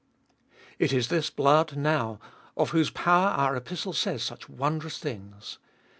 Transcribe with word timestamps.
It 0.79 0.91
is 0.93 1.09
this 1.09 1.29
blood 1.29 1.77
now, 1.77 2.19
of 2.57 2.71
whose 2.71 2.89
power 2.89 3.27
our 3.27 3.55
Epistle 3.55 3.93
says 3.93 4.23
such 4.23 4.49
wondrous 4.49 4.97
things. 4.97 5.59